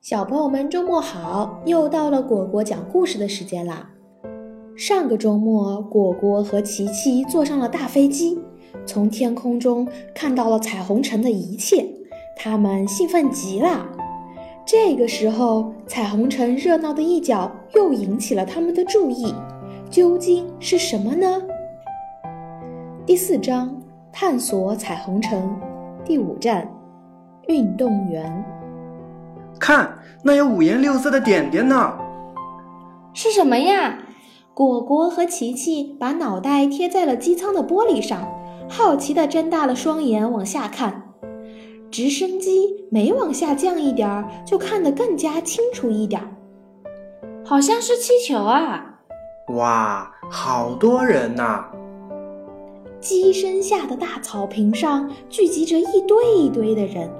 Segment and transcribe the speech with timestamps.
[0.00, 1.60] 小朋友们，周末好！
[1.66, 3.90] 又到了果果讲故事的时间啦。
[4.74, 8.40] 上个周末，果果和琪琪坐上了大飞机，
[8.86, 11.86] 从天空中看到了彩虹城的一切，
[12.34, 13.86] 他们兴奋极了。
[14.64, 19.34] 这个时候，彩虹城热闹的一角又引起了他们的注意，
[19.90, 21.42] 究竟是什么呢？
[23.04, 23.78] 第四章：
[24.10, 25.60] 探索彩虹城，
[26.06, 26.66] 第五站：
[27.48, 28.42] 运动员。
[29.60, 31.92] 看，那有五颜六色的点点呢，
[33.12, 33.98] 是什么呀？
[34.54, 38.26] 果果和琪琪把脑袋贴在了机舱的玻璃上，
[38.68, 41.02] 好奇地睁大了双眼往下看。
[41.90, 46.28] 直升机每往下降一点儿，就看得更加清楚一点儿。
[47.44, 49.00] 好像是气球啊！
[49.54, 51.64] 哇，好多人呐！
[53.00, 57.10] 机身下的大草坪上聚集着一堆一堆的人。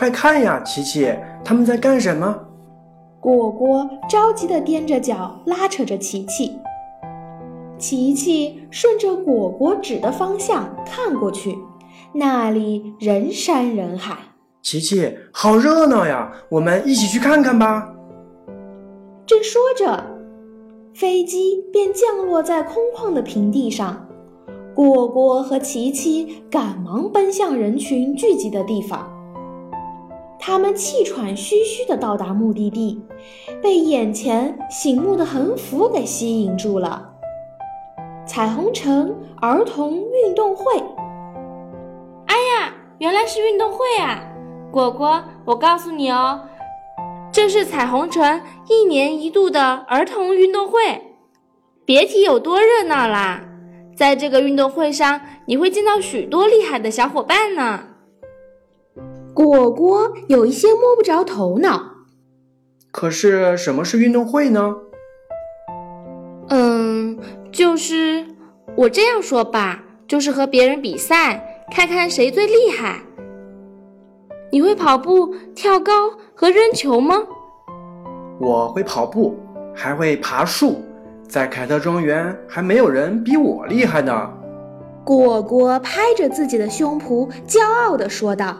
[0.00, 1.14] 快看呀，琪琪，
[1.44, 2.34] 他们在干什么？
[3.20, 6.56] 果果着急地踮着脚拉扯着琪琪。
[7.76, 11.54] 琪琪顺着果果指的方向看过去，
[12.14, 14.16] 那里人山人海。
[14.62, 17.92] 琪琪，好热闹呀，我们一起去看看吧。
[19.26, 20.02] 正说着，
[20.94, 24.08] 飞机便降落在空旷的平地上。
[24.74, 29.06] 果果和琪琪赶忙奔向人群聚集的地方。
[30.40, 33.04] 他们气喘吁吁地到达目的地，
[33.62, 37.10] 被眼前醒目的横幅给吸引住了。
[38.26, 40.64] 彩虹城儿童运动会。
[42.26, 44.22] 哎呀，原来是运动会啊！
[44.72, 46.40] 果果，我告诉你哦，
[47.30, 50.80] 这是彩虹城一年一度的儿童运动会，
[51.84, 53.42] 别提有多热闹啦！
[53.94, 57.88] 在这个运动会上，你会见到许多厉害的小伙伴呢。
[59.34, 61.82] 果果有一些摸不着头脑。
[62.90, 64.74] 可是什么是运动会呢？
[66.48, 67.18] 嗯，
[67.52, 68.26] 就是
[68.76, 73.00] 我这样说吧，就是和别人比赛，看看谁最厉害。
[74.50, 77.22] 你会跑步、跳高和扔球吗？
[78.40, 79.38] 我会跑步，
[79.72, 80.82] 还会爬树。
[81.28, 84.28] 在凯特庄园，还没有人比我厉害呢。
[85.04, 88.56] 果果拍着自己的胸脯，骄傲地说道。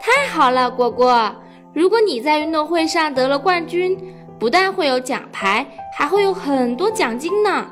[0.00, 1.34] 太好了，果果！
[1.74, 3.98] 如果你在运动会上得了冠军，
[4.38, 5.66] 不但会有奖牌，
[5.96, 7.66] 还会有很多奖金呢。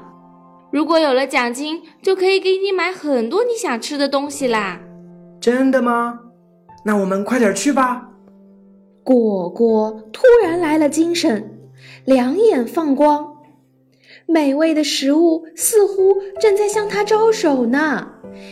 [0.70, 4.80] 如果有了奖金，就可以给你买很多你想吃的东西啦。
[5.40, 6.20] 真的吗？
[6.84, 8.08] 那我们快点去吧。
[9.02, 11.58] 果果突然来了精神，
[12.04, 13.36] 两眼放光，
[14.26, 18.08] 美味的食物似乎正在向他招手呢，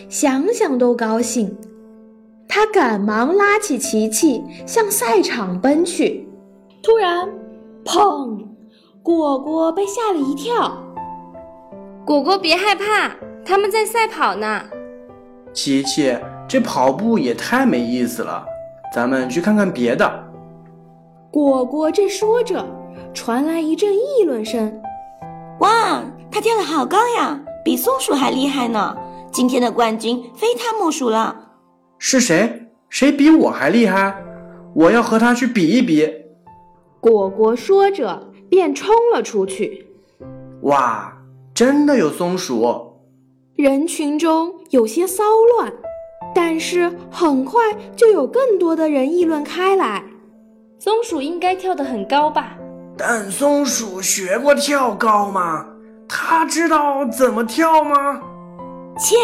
[0.09, 1.57] 想想都高兴。
[2.57, 6.29] 他赶忙拉起琪琪向赛场奔去，
[6.85, 7.29] 突然，
[7.85, 8.47] 砰！
[9.03, 10.73] 果果被吓了一跳。
[12.07, 13.11] 果果别害怕，
[13.45, 14.63] 他们在赛跑呢。
[15.53, 16.17] 琪琪，
[16.47, 18.47] 这跑步也太没意思了，
[18.95, 20.09] 咱们去看看别的。
[21.33, 22.65] 果果正说着，
[23.13, 24.81] 传来一阵议论声
[25.59, 28.97] ：“哇，他跳得好高呀，比松鼠还厉害呢！
[29.33, 31.41] 今天的冠军非他莫属了。”
[32.07, 32.69] 是谁？
[32.91, 34.15] 谁比我还厉害？
[34.75, 36.07] 我要和他去比一比。
[37.01, 39.87] 果果说着，便冲了出去。
[40.65, 41.11] 哇，
[41.55, 42.93] 真的有松鼠！
[43.57, 45.25] 人群中有些骚
[45.57, 45.73] 乱，
[46.35, 47.63] 但是很快
[47.97, 50.05] 就有更多的人议论开来。
[50.79, 52.59] 松鼠应该跳得很高吧？
[52.99, 55.65] 但松鼠学过跳高吗？
[56.07, 58.21] 它知道怎么跳吗？
[58.99, 59.17] 切！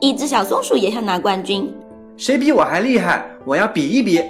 [0.00, 1.74] 一只小松鼠也想拿冠军。
[2.16, 3.26] 谁比我还厉害？
[3.44, 4.22] 我要比一比。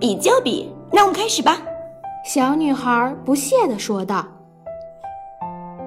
[0.00, 1.60] 比就比，那我们开始吧。
[2.24, 4.26] 小女孩不屑地说道。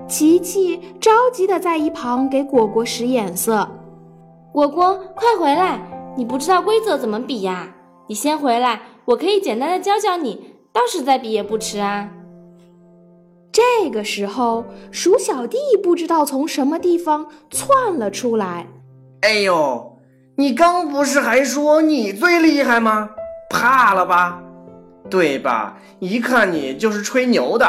[0.08, 3.68] 琪琪着急地在一旁给果果使眼色。
[4.54, 5.82] 果果，快回来！
[6.16, 7.76] 你不知道规则怎么比呀？
[8.08, 12.12] 你先回来，我可以简单的教教你，到时再比也不迟啊。
[13.52, 18.68] 这个时候，鼠小弟不知道从什么地方窜了出来。
[19.22, 19.97] 哎呦！
[20.40, 23.10] 你刚不是还说你最厉害吗？
[23.50, 24.40] 怕了吧？
[25.10, 25.76] 对吧？
[25.98, 27.68] 一看你就是吹牛的。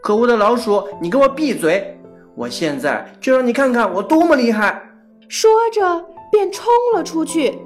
[0.00, 1.98] 可恶的老鼠，你给我闭嘴！
[2.36, 4.80] 我现在就让你看看我多么厉害！
[5.28, 7.58] 说着便冲了出去，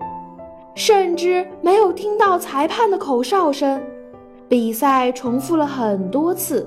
[0.75, 3.79] 甚至没有听到裁判的口哨声。
[4.49, 6.67] 比赛重复了很多次，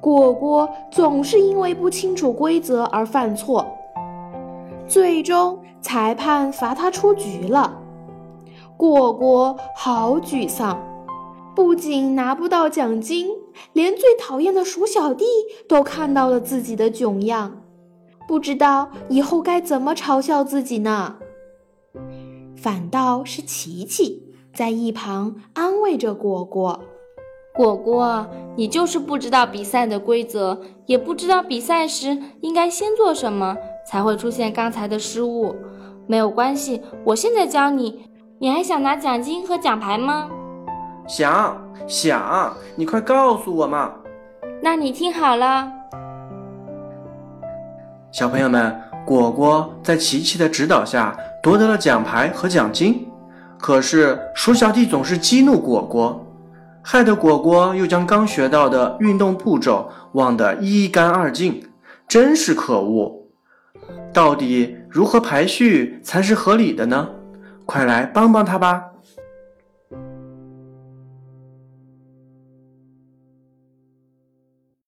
[0.00, 3.66] 果果总是因为不清楚规则而犯错。
[4.86, 5.58] 最终，
[5.88, 7.78] 裁判罚他出局了。
[8.76, 10.78] 果果好沮丧，
[11.56, 13.28] 不仅拿不到奖金，
[13.72, 15.24] 连最讨厌的鼠小弟
[15.66, 17.62] 都看到了自己的囧样，
[18.28, 21.16] 不知道以后该怎么嘲笑自己呢。
[22.54, 26.80] 反倒是琪琪在一旁安慰着果果
[27.56, 28.26] ：“果果，
[28.56, 33.56] 你就是不知道比赛的规则，也不知道比赛时应该先做什么，
[33.86, 35.56] 才会出现刚才的失误。
[36.08, 38.06] 没有关系，我现在教你。
[38.40, 40.28] 你还想拿奖金和奖牌吗？
[41.06, 41.56] 想
[41.86, 43.92] 想，你快告诉我嘛！
[44.62, 45.70] 那你听好了，
[48.10, 53.06] 小朋友们，果果在琪琪的指导下。”夺得了奖牌和奖金，
[53.58, 56.26] 可是鼠小弟总是激怒果果，
[56.82, 61.62] 害得果果又将刚学到的运动步骤忘得一干二净，
[62.08, 63.17] 真是可恶！
[64.18, 67.08] 到底如何排序才是合理的呢？
[67.64, 68.87] 快来帮帮他吧！